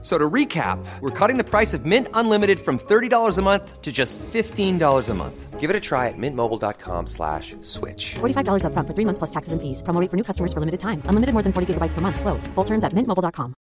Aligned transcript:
So 0.00 0.16
to 0.16 0.30
recap, 0.30 0.78
we're 1.00 1.10
cutting 1.10 1.38
the 1.38 1.44
price 1.44 1.74
of 1.74 1.84
Mint 1.84 2.06
Unlimited 2.14 2.60
from 2.60 2.78
$30 2.78 3.36
a 3.36 3.42
month 3.42 3.82
to 3.82 3.90
just 3.90 4.16
$15 4.32 5.08
a 5.08 5.14
month. 5.14 5.58
Give 5.58 5.70
it 5.70 5.74
a 5.74 5.80
try 5.80 6.06
at 6.06 6.14
mintmobile.com 6.16 7.06
slash 7.08 7.56
switch. 7.62 8.14
$45 8.20 8.62
upfront 8.62 8.86
for 8.86 8.94
three 8.94 9.04
months 9.04 9.18
plus 9.18 9.30
taxes 9.30 9.52
and 9.52 9.60
fees. 9.60 9.82
Promo 9.82 10.00
rate 10.00 10.08
for 10.08 10.16
new 10.16 10.22
customers 10.22 10.52
for 10.52 10.60
limited 10.60 10.78
time. 10.78 11.02
Unlimited 11.10 11.34
more 11.34 11.42
than 11.42 11.52
40 11.52 11.74
gigabytes 11.74 11.94
per 11.94 12.00
month. 12.00 12.20
Slows. 12.20 12.46
Full 12.54 12.64
terms 12.64 12.84
at 12.84 12.92
mintmobile.com. 12.94 13.54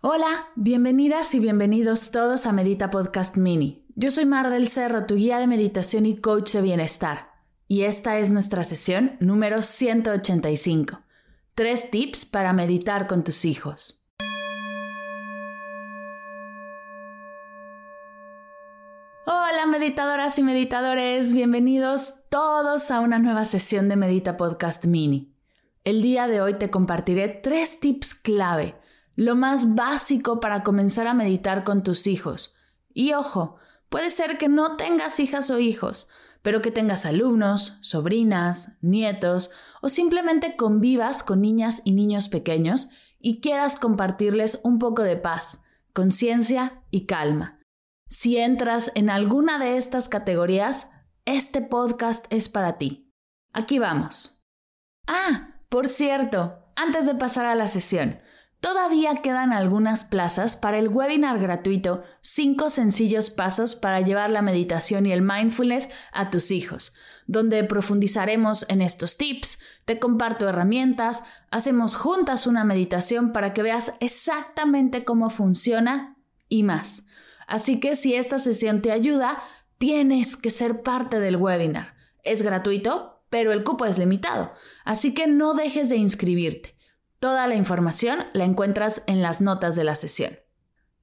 Hola, 0.00 0.46
bienvenidas 0.54 1.34
y 1.34 1.40
bienvenidos 1.40 2.12
todos 2.12 2.46
a 2.46 2.52
Medita 2.52 2.88
Podcast 2.88 3.36
Mini. 3.36 3.84
Yo 3.96 4.10
soy 4.10 4.26
Mar 4.26 4.48
del 4.48 4.68
Cerro, 4.68 5.06
tu 5.06 5.16
guía 5.16 5.38
de 5.38 5.46
meditación 5.48 6.06
y 6.06 6.16
coach 6.20 6.52
de 6.52 6.62
bienestar. 6.62 7.30
Y 7.66 7.82
esta 7.82 8.18
es 8.18 8.30
nuestra 8.30 8.62
sesión 8.62 9.16
número 9.20 9.60
185. 9.60 11.00
Tres 11.58 11.90
tips 11.90 12.24
para 12.24 12.52
meditar 12.52 13.08
con 13.08 13.24
tus 13.24 13.44
hijos. 13.44 14.06
Hola 19.26 19.66
meditadoras 19.66 20.38
y 20.38 20.44
meditadores, 20.44 21.32
bienvenidos 21.32 22.20
todos 22.28 22.92
a 22.92 23.00
una 23.00 23.18
nueva 23.18 23.44
sesión 23.44 23.88
de 23.88 23.96
Medita 23.96 24.36
Podcast 24.36 24.84
Mini. 24.84 25.34
El 25.82 26.00
día 26.00 26.28
de 26.28 26.40
hoy 26.40 26.54
te 26.54 26.70
compartiré 26.70 27.26
tres 27.26 27.80
tips 27.80 28.14
clave, 28.14 28.76
lo 29.16 29.34
más 29.34 29.74
básico 29.74 30.38
para 30.38 30.62
comenzar 30.62 31.08
a 31.08 31.14
meditar 31.14 31.64
con 31.64 31.82
tus 31.82 32.06
hijos. 32.06 32.56
Y 32.94 33.14
ojo, 33.14 33.56
puede 33.88 34.10
ser 34.10 34.38
que 34.38 34.48
no 34.48 34.76
tengas 34.76 35.18
hijas 35.18 35.50
o 35.50 35.58
hijos, 35.58 36.08
pero 36.42 36.60
que 36.60 36.70
tengas 36.70 37.06
alumnos, 37.06 37.78
sobrinas, 37.80 38.72
nietos 38.80 39.50
o 39.82 39.88
simplemente 39.88 40.56
convivas 40.56 41.22
con 41.22 41.40
niñas 41.40 41.82
y 41.84 41.92
niños 41.92 42.28
pequeños 42.28 42.88
y 43.18 43.40
quieras 43.40 43.76
compartirles 43.76 44.60
un 44.64 44.78
poco 44.78 45.02
de 45.02 45.16
paz, 45.16 45.62
conciencia 45.92 46.82
y 46.90 47.06
calma. 47.06 47.60
Si 48.08 48.38
entras 48.38 48.90
en 48.94 49.10
alguna 49.10 49.58
de 49.58 49.76
estas 49.76 50.08
categorías, 50.08 50.90
este 51.24 51.60
podcast 51.60 52.26
es 52.30 52.48
para 52.48 52.78
ti. 52.78 53.12
Aquí 53.52 53.78
vamos. 53.78 54.46
Ah, 55.06 55.60
por 55.68 55.88
cierto, 55.88 56.64
antes 56.76 57.06
de 57.06 57.14
pasar 57.14 57.44
a 57.44 57.54
la 57.54 57.68
sesión, 57.68 58.20
Todavía 58.60 59.14
quedan 59.22 59.52
algunas 59.52 60.02
plazas 60.02 60.56
para 60.56 60.80
el 60.80 60.88
webinar 60.88 61.38
gratuito 61.38 62.02
5 62.22 62.70
sencillos 62.70 63.30
pasos 63.30 63.76
para 63.76 64.00
llevar 64.00 64.30
la 64.30 64.42
meditación 64.42 65.06
y 65.06 65.12
el 65.12 65.22
mindfulness 65.22 65.88
a 66.12 66.30
tus 66.30 66.50
hijos, 66.50 66.92
donde 67.28 67.62
profundizaremos 67.62 68.66
en 68.68 68.82
estos 68.82 69.16
tips, 69.16 69.60
te 69.84 70.00
comparto 70.00 70.48
herramientas, 70.48 71.22
hacemos 71.52 71.94
juntas 71.94 72.48
una 72.48 72.64
meditación 72.64 73.32
para 73.32 73.54
que 73.54 73.62
veas 73.62 73.94
exactamente 74.00 75.04
cómo 75.04 75.30
funciona 75.30 76.16
y 76.48 76.64
más. 76.64 77.06
Así 77.46 77.78
que 77.78 77.94
si 77.94 78.14
esta 78.14 78.38
sesión 78.38 78.82
te 78.82 78.90
ayuda, 78.90 79.40
tienes 79.78 80.36
que 80.36 80.50
ser 80.50 80.82
parte 80.82 81.20
del 81.20 81.36
webinar. 81.36 81.94
Es 82.24 82.42
gratuito, 82.42 83.22
pero 83.30 83.52
el 83.52 83.62
cupo 83.62 83.84
es 83.84 83.98
limitado, 83.98 84.52
así 84.84 85.14
que 85.14 85.28
no 85.28 85.54
dejes 85.54 85.90
de 85.90 85.96
inscribirte. 85.96 86.77
Toda 87.20 87.48
la 87.48 87.56
información 87.56 88.26
la 88.32 88.44
encuentras 88.44 89.02
en 89.08 89.22
las 89.22 89.40
notas 89.40 89.74
de 89.74 89.82
la 89.82 89.96
sesión. 89.96 90.38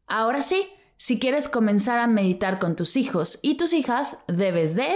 Ahora 0.07 0.41
sí, 0.41 0.69
si 0.95 1.19
quieres 1.19 1.49
comenzar 1.49 1.99
a 1.99 2.07
meditar 2.07 2.57
con 2.57 2.77
tus 2.77 2.95
hijos 2.95 3.39
y 3.41 3.57
tus 3.57 3.73
hijas, 3.73 4.19
debes 4.29 4.75
de... 4.75 4.87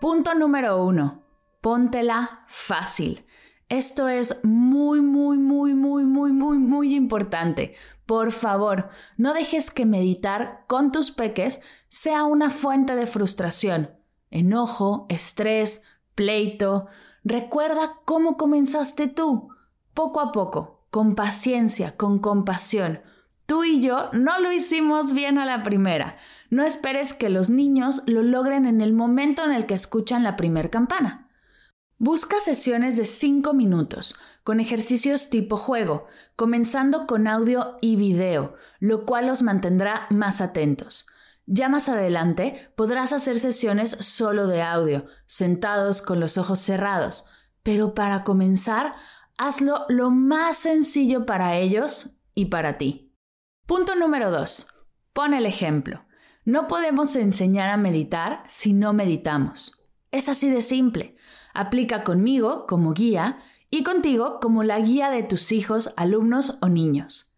Punto 0.00 0.34
número 0.34 0.84
uno. 0.84 1.22
Póntela 1.62 2.44
fácil. 2.46 3.24
Esto 3.70 4.06
es 4.06 4.44
muy, 4.44 5.00
muy, 5.00 5.38
muy, 5.38 5.74
muy, 5.74 6.04
muy, 6.04 6.32
muy, 6.32 6.58
muy 6.58 6.94
importante. 6.94 7.74
Por 8.04 8.32
favor, 8.32 8.90
no 9.16 9.32
dejes 9.32 9.70
que 9.70 9.86
meditar 9.86 10.64
con 10.68 10.92
tus 10.92 11.10
peques 11.10 11.62
sea 11.88 12.24
una 12.24 12.50
fuente 12.50 12.94
de 12.94 13.06
frustración 13.06 13.95
enojo, 14.30 15.06
estrés, 15.08 15.82
pleito. 16.14 16.86
Recuerda 17.24 18.00
cómo 18.04 18.36
comenzaste 18.36 19.08
tú, 19.08 19.50
poco 19.94 20.20
a 20.20 20.32
poco, 20.32 20.86
con 20.90 21.14
paciencia, 21.14 21.96
con 21.96 22.18
compasión. 22.18 23.00
Tú 23.46 23.62
y 23.62 23.80
yo 23.80 24.10
no 24.12 24.40
lo 24.40 24.52
hicimos 24.52 25.12
bien 25.12 25.38
a 25.38 25.46
la 25.46 25.62
primera. 25.62 26.16
No 26.50 26.64
esperes 26.64 27.14
que 27.14 27.28
los 27.28 27.48
niños 27.48 28.02
lo 28.06 28.22
logren 28.22 28.66
en 28.66 28.80
el 28.80 28.92
momento 28.92 29.44
en 29.44 29.52
el 29.52 29.66
que 29.66 29.74
escuchan 29.74 30.24
la 30.24 30.36
primer 30.36 30.70
campana. 30.70 31.30
Busca 31.98 32.40
sesiones 32.40 32.96
de 32.96 33.04
5 33.04 33.54
minutos, 33.54 34.16
con 34.42 34.60
ejercicios 34.60 35.30
tipo 35.30 35.56
juego, 35.56 36.06
comenzando 36.34 37.06
con 37.06 37.26
audio 37.26 37.76
y 37.80 37.96
video, 37.96 38.54
lo 38.80 39.06
cual 39.06 39.28
los 39.28 39.42
mantendrá 39.42 40.06
más 40.10 40.40
atentos. 40.40 41.08
Ya 41.46 41.68
más 41.68 41.88
adelante 41.88 42.70
podrás 42.74 43.12
hacer 43.12 43.38
sesiones 43.38 43.90
solo 43.90 44.48
de 44.48 44.62
audio, 44.62 45.06
sentados 45.26 46.02
con 46.02 46.18
los 46.18 46.38
ojos 46.38 46.58
cerrados, 46.58 47.26
pero 47.62 47.94
para 47.94 48.24
comenzar, 48.24 48.94
hazlo 49.38 49.84
lo 49.88 50.10
más 50.10 50.56
sencillo 50.56 51.24
para 51.24 51.56
ellos 51.56 52.18
y 52.34 52.46
para 52.46 52.78
ti. 52.78 53.14
Punto 53.66 53.94
número 53.94 54.30
2. 54.30 54.68
Pon 55.12 55.34
el 55.34 55.46
ejemplo. 55.46 56.04
No 56.44 56.66
podemos 56.66 57.14
enseñar 57.16 57.70
a 57.70 57.76
meditar 57.76 58.42
si 58.48 58.72
no 58.72 58.92
meditamos. 58.92 59.88
Es 60.10 60.28
así 60.28 60.50
de 60.50 60.60
simple. 60.60 61.16
Aplica 61.54 62.04
conmigo 62.04 62.66
como 62.66 62.92
guía 62.92 63.38
y 63.70 63.82
contigo 63.82 64.38
como 64.40 64.62
la 64.62 64.78
guía 64.80 65.10
de 65.10 65.22
tus 65.22 65.52
hijos, 65.52 65.92
alumnos 65.96 66.58
o 66.60 66.68
niños. 66.68 67.35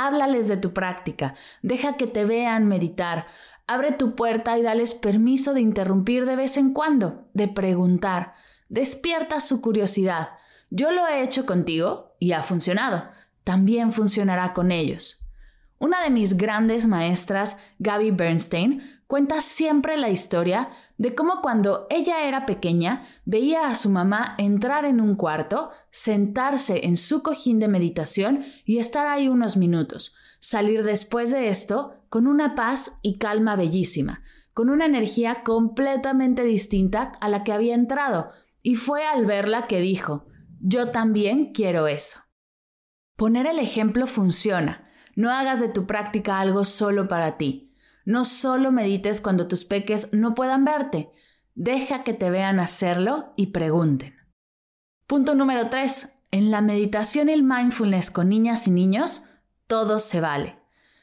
Háblales 0.00 0.46
de 0.46 0.56
tu 0.56 0.72
práctica, 0.72 1.34
deja 1.60 1.96
que 1.96 2.06
te 2.06 2.24
vean 2.24 2.68
meditar, 2.68 3.26
abre 3.66 3.90
tu 3.90 4.14
puerta 4.14 4.56
y 4.56 4.62
dales 4.62 4.94
permiso 4.94 5.54
de 5.54 5.60
interrumpir 5.60 6.24
de 6.24 6.36
vez 6.36 6.56
en 6.56 6.72
cuando, 6.72 7.28
de 7.34 7.48
preguntar, 7.48 8.34
despierta 8.68 9.40
su 9.40 9.60
curiosidad. 9.60 10.28
Yo 10.70 10.92
lo 10.92 11.08
he 11.08 11.24
hecho 11.24 11.46
contigo 11.46 12.14
y 12.20 12.30
ha 12.30 12.42
funcionado, 12.42 13.08
también 13.42 13.90
funcionará 13.90 14.52
con 14.52 14.70
ellos. 14.70 15.28
Una 15.80 16.04
de 16.04 16.10
mis 16.10 16.36
grandes 16.36 16.86
maestras, 16.86 17.58
Gaby 17.80 18.12
Bernstein, 18.12 18.97
cuenta 19.08 19.40
siempre 19.40 19.96
la 19.96 20.10
historia 20.10 20.68
de 20.98 21.14
cómo 21.14 21.40
cuando 21.40 21.86
ella 21.88 22.28
era 22.28 22.44
pequeña 22.44 23.04
veía 23.24 23.66
a 23.66 23.74
su 23.74 23.88
mamá 23.88 24.34
entrar 24.36 24.84
en 24.84 25.00
un 25.00 25.16
cuarto, 25.16 25.70
sentarse 25.90 26.84
en 26.84 26.98
su 26.98 27.22
cojín 27.22 27.58
de 27.58 27.68
meditación 27.68 28.44
y 28.66 28.76
estar 28.76 29.06
ahí 29.06 29.28
unos 29.28 29.56
minutos, 29.56 30.14
salir 30.40 30.84
después 30.84 31.32
de 31.32 31.48
esto 31.48 31.94
con 32.10 32.26
una 32.26 32.54
paz 32.54 32.98
y 33.02 33.16
calma 33.16 33.56
bellísima, 33.56 34.22
con 34.52 34.68
una 34.68 34.84
energía 34.84 35.42
completamente 35.42 36.44
distinta 36.44 37.12
a 37.22 37.30
la 37.30 37.44
que 37.44 37.52
había 37.52 37.74
entrado, 37.74 38.30
y 38.60 38.74
fue 38.74 39.06
al 39.06 39.24
verla 39.24 39.62
que 39.62 39.80
dijo, 39.80 40.26
yo 40.60 40.90
también 40.90 41.52
quiero 41.54 41.86
eso. 41.86 42.20
Poner 43.16 43.46
el 43.46 43.58
ejemplo 43.58 44.06
funciona, 44.06 44.86
no 45.16 45.30
hagas 45.30 45.60
de 45.60 45.68
tu 45.70 45.86
práctica 45.86 46.40
algo 46.40 46.66
solo 46.66 47.08
para 47.08 47.38
ti 47.38 47.67
no 48.08 48.24
solo 48.24 48.72
medites 48.72 49.20
cuando 49.20 49.48
tus 49.48 49.66
peques 49.66 50.14
no 50.14 50.34
puedan 50.34 50.64
verte, 50.64 51.10
deja 51.54 52.04
que 52.04 52.14
te 52.14 52.30
vean 52.30 52.58
hacerlo 52.58 53.34
y 53.36 53.48
pregunten. 53.48 54.16
Punto 55.06 55.34
número 55.34 55.68
3. 55.68 56.18
En 56.30 56.50
la 56.50 56.62
meditación 56.62 57.28
y 57.28 57.32
el 57.32 57.42
mindfulness 57.42 58.10
con 58.10 58.30
niñas 58.30 58.66
y 58.66 58.70
niños, 58.70 59.24
todo 59.66 59.98
se 59.98 60.22
vale. 60.22 60.58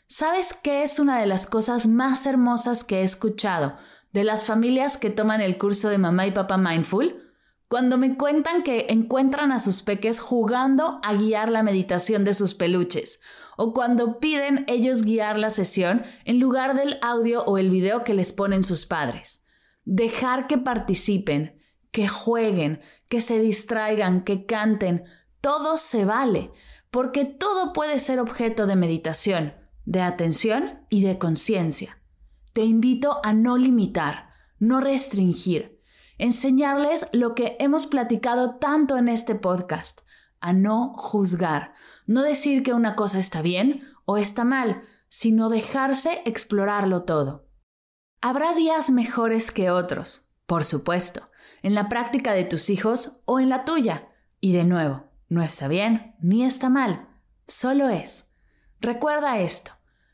¿Sabes 0.08 0.56
qué 0.56 0.82
es 0.82 0.98
una 0.98 1.20
de 1.20 1.28
las 1.28 1.46
cosas 1.46 1.86
más 1.86 2.26
hermosas 2.26 2.84
que 2.84 3.02
he 3.02 3.04
escuchado 3.04 3.76
de 4.12 4.24
las 4.24 4.44
familias 4.44 4.98
que 4.98 5.12
toman 5.12 5.42
el 5.42 5.60
curso 5.60 5.90
de 5.90 6.00
mamá 6.00 6.26
y 6.26 6.32
papá 6.32 6.58
mindful? 6.58 7.25
Cuando 7.68 7.98
me 7.98 8.16
cuentan 8.16 8.64
que 8.64 8.88
encuentran 8.90 9.52
a 9.52 9.60
sus 9.60 9.82
peques 9.82 10.20
jugando 10.20 11.00
a 11.04 11.14
guiar 11.14 11.50
la 11.50 11.64
meditación 11.64 12.24
de 12.24 12.34
sus 12.34 12.54
peluches 12.54 13.22
o 13.58 13.74
cuando 13.74 14.20
piden 14.20 14.66
ellos 14.68 15.04
guiar 15.04 15.40
la 15.40 15.50
sesión 15.50 16.04
en 16.26 16.40
lugar 16.40 16.76
del 16.76 16.98
audio 17.02 17.44
o 17.44 17.58
el 17.58 17.70
video 17.70 18.04
que 18.04 18.14
les 18.14 18.34
ponen 18.34 18.64
sus 18.64 18.86
padres. 18.86 19.46
Dejar 19.84 20.48
que 20.48 20.58
participen, 20.58 21.60
que 21.92 22.08
jueguen, 22.08 22.82
que 23.08 23.22
se 23.22 23.40
distraigan, 23.40 24.24
que 24.24 24.46
canten, 24.46 25.06
todo 25.42 25.78
se 25.78 26.06
vale, 26.06 26.52
porque 26.92 27.26
todo 27.26 27.74
puede 27.74 28.00
ser 28.00 28.20
objeto 28.20 28.68
de 28.68 28.76
meditación, 28.76 29.54
de 29.86 30.02
atención 30.02 30.86
y 30.90 31.04
de 31.04 31.18
conciencia. 31.18 32.00
Te 32.54 32.64
invito 32.64 33.20
a 33.24 33.34
no 33.34 33.58
limitar, 33.58 34.30
no 34.60 34.82
restringir. 34.82 35.75
Enseñarles 36.18 37.08
lo 37.12 37.36
que 37.36 37.58
hemos 37.60 37.88
platicado 37.88 38.56
tanto 38.56 38.98
en 38.98 39.10
este 39.10 39.36
podcast, 39.36 40.02
a 40.40 40.54
no 40.54 40.94
juzgar, 40.96 41.74
no 42.06 42.22
decir 42.22 42.64
que 42.64 42.74
una 42.74 42.96
cosa 42.96 43.20
está 43.20 43.42
bien 43.42 43.84
o 44.06 44.18
está 44.18 44.46
mal, 44.46 44.84
sino 45.10 45.50
dejarse 45.50 46.22
explorarlo 46.26 47.04
todo. 47.04 47.50
Habrá 48.22 48.54
días 48.54 48.92
mejores 48.92 49.52
que 49.52 49.70
otros, 49.70 50.32
por 50.46 50.64
supuesto, 50.64 51.30
en 51.64 51.74
la 51.74 51.90
práctica 51.90 52.34
de 52.34 52.46
tus 52.46 52.70
hijos 52.70 53.22
o 53.26 53.40
en 53.40 53.50
la 53.50 53.66
tuya. 53.66 54.08
Y 54.40 54.54
de 54.54 54.64
nuevo, 54.64 55.06
no 55.28 55.42
está 55.42 55.68
bien 55.68 56.16
ni 56.20 56.46
está 56.46 56.70
mal, 56.70 57.10
solo 57.48 57.90
es. 57.90 58.34
Recuerda 58.80 59.40
esto, 59.40 59.72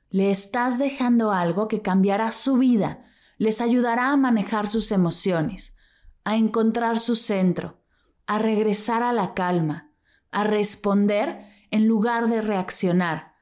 le 0.09 0.31
estás 0.31 0.79
dejando 0.79 1.31
algo 1.31 1.67
que 1.67 1.81
cambiará 1.81 2.31
su 2.31 2.57
vida, 2.57 3.05
les 3.37 3.61
ayudará 3.61 4.11
a 4.11 4.17
manejar 4.17 4.67
sus 4.67 4.91
emociones, 4.91 5.75
a 6.23 6.35
encontrar 6.35 6.99
su 6.99 7.15
centro, 7.15 7.81
a 8.27 8.39
regresar 8.39 9.03
a 9.03 9.13
la 9.13 9.33
calma, 9.33 9.91
a 10.31 10.43
responder 10.43 11.45
en 11.71 11.87
lugar 11.87 12.29
de 12.29 12.41
reaccionar. 12.41 13.33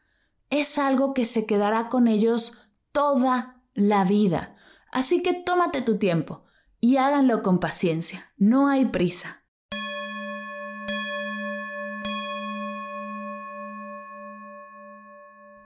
Es 0.50 0.78
algo 0.78 1.14
que 1.14 1.26
se 1.26 1.46
quedará 1.46 1.90
con 1.90 2.08
ellos 2.08 2.70
toda 2.92 3.62
la 3.74 4.04
vida. 4.04 4.56
Así 4.92 5.22
que 5.22 5.34
tómate 5.34 5.81
tu 5.81 5.98
tiempo 5.98 6.44
y 6.80 6.98
háganlo 6.98 7.44
con 7.44 7.60
paciencia. 7.60 8.31
No 8.38 8.68
hay 8.68 8.86
prisa. 8.86 9.44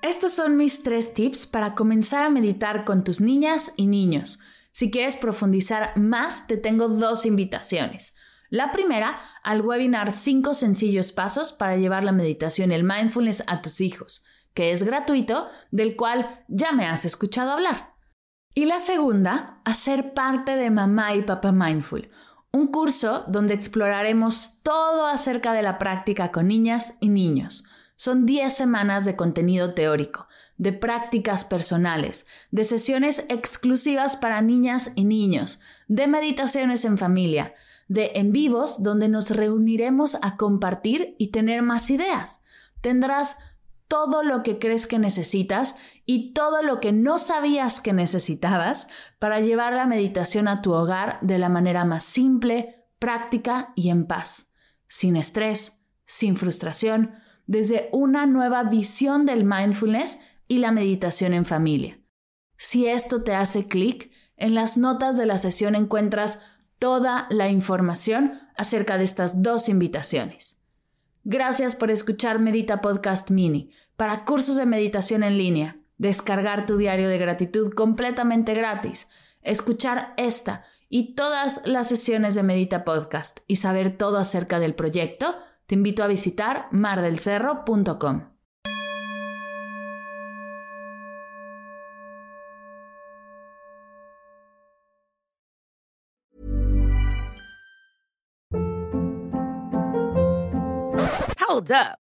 Estos 0.01 0.33
son 0.33 0.57
mis 0.57 0.83
tres 0.83 1.13
tips 1.13 1.47
para 1.47 1.75
comenzar 1.75 2.23
a 2.23 2.29
meditar 2.29 2.83
con 2.83 3.03
tus 3.03 3.21
niñas 3.21 3.71
y 3.77 3.87
niños. 3.87 4.39
Si 4.73 4.89
quieres 4.89 5.15
profundizar 5.15 5.95
más, 5.97 6.47
te 6.47 6.57
tengo 6.57 6.89
dos 6.89 7.25
invitaciones. 7.25 8.15
La 8.49 8.71
primera, 8.71 9.19
al 9.43 9.61
webinar 9.61 10.11
5 10.11 10.53
sencillos 10.53 11.11
pasos 11.11 11.53
para 11.53 11.77
llevar 11.77 12.03
la 12.03 12.11
meditación 12.11 12.71
y 12.71 12.75
el 12.75 12.83
mindfulness 12.83 13.43
a 13.47 13.61
tus 13.61 13.81
hijos, 13.81 14.25
que 14.53 14.71
es 14.71 14.83
gratuito, 14.83 15.47
del 15.71 15.95
cual 15.95 16.43
ya 16.47 16.71
me 16.71 16.85
has 16.85 17.05
escuchado 17.05 17.51
hablar. 17.51 17.93
Y 18.55 18.65
la 18.65 18.79
segunda, 18.79 19.61
a 19.63 19.73
ser 19.73 20.13
parte 20.13 20.55
de 20.55 20.69
Mamá 20.69 21.15
y 21.15 21.23
Papá 21.23 21.51
Mindful, 21.51 22.09
un 22.51 22.67
curso 22.67 23.25
donde 23.27 23.55
exploraremos 23.55 24.61
todo 24.61 25.07
acerca 25.07 25.53
de 25.53 25.63
la 25.63 25.79
práctica 25.79 26.31
con 26.31 26.47
niñas 26.47 26.95
y 26.99 27.09
niños. 27.09 27.63
Son 27.95 28.25
10 28.25 28.53
semanas 28.53 29.05
de 29.05 29.15
contenido 29.15 29.73
teórico, 29.73 30.27
de 30.57 30.73
prácticas 30.73 31.43
personales, 31.43 32.25
de 32.51 32.63
sesiones 32.63 33.25
exclusivas 33.29 34.17
para 34.17 34.41
niñas 34.41 34.91
y 34.95 35.05
niños, 35.05 35.61
de 35.87 36.07
meditaciones 36.07 36.85
en 36.85 36.97
familia, 36.97 37.53
de 37.87 38.11
en 38.15 38.31
vivos 38.31 38.81
donde 38.81 39.09
nos 39.09 39.29
reuniremos 39.29 40.17
a 40.21 40.37
compartir 40.37 41.15
y 41.17 41.31
tener 41.31 41.61
más 41.61 41.89
ideas. 41.89 42.41
Tendrás 42.81 43.37
todo 43.87 44.23
lo 44.23 44.41
que 44.41 44.57
crees 44.57 44.87
que 44.87 44.97
necesitas 44.97 45.75
y 46.05 46.33
todo 46.33 46.63
lo 46.63 46.79
que 46.79 46.91
no 46.91 47.19
sabías 47.19 47.79
que 47.79 47.93
necesitabas 47.93 48.87
para 49.19 49.39
llevar 49.39 49.73
la 49.73 49.85
meditación 49.85 50.47
a 50.47 50.61
tu 50.61 50.73
hogar 50.73 51.19
de 51.21 51.37
la 51.37 51.49
manera 51.49 51.85
más 51.85 52.03
simple, 52.03 52.87
práctica 52.97 53.71
y 53.75 53.89
en 53.89 54.07
paz, 54.07 54.51
sin 54.87 55.15
estrés, 55.15 55.85
sin 56.05 56.37
frustración, 56.37 57.13
desde 57.45 57.89
una 57.91 58.25
nueva 58.25 58.63
visión 58.63 59.25
del 59.25 59.43
mindfulness 59.43 60.19
y 60.47 60.59
la 60.59 60.71
meditación 60.71 61.33
en 61.33 61.45
familia. 61.45 61.99
Si 62.57 62.87
esto 62.87 63.23
te 63.23 63.35
hace 63.35 63.67
clic, 63.67 64.11
en 64.37 64.55
las 64.55 64.77
notas 64.77 65.17
de 65.17 65.25
la 65.25 65.37
sesión 65.37 65.75
encuentras 65.75 66.39
toda 66.79 67.27
la 67.29 67.49
información 67.49 68.39
acerca 68.57 68.97
de 68.97 69.03
estas 69.03 69.41
dos 69.41 69.69
invitaciones. 69.69 70.59
Gracias 71.23 71.75
por 71.75 71.91
escuchar 71.91 72.39
Medita 72.39 72.81
Podcast 72.81 73.31
Mini 73.31 73.71
para 73.95 74.25
cursos 74.25 74.57
de 74.57 74.65
meditación 74.65 75.23
en 75.23 75.37
línea, 75.37 75.77
descargar 75.97 76.65
tu 76.65 76.77
diario 76.77 77.07
de 77.07 77.17
gratitud 77.17 77.71
completamente 77.73 78.53
gratis, 78.53 79.09
escuchar 79.41 80.13
esta 80.17 80.65
y 80.89 81.15
todas 81.15 81.61
las 81.65 81.87
sesiones 81.87 82.35
de 82.35 82.43
Medita 82.43 82.83
Podcast 82.83 83.39
y 83.47 83.55
saber 83.55 83.97
todo 83.97 84.17
acerca 84.17 84.59
del 84.59 84.75
proyecto, 84.75 85.35
te 85.65 85.75
invito 85.75 86.03
a 86.03 86.07
visitar 86.07 86.67
mardelcerro.com. 86.71 88.33
Hold 101.39 101.71
up. 101.71 102.02